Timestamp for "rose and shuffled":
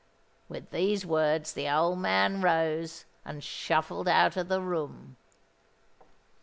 2.41-4.07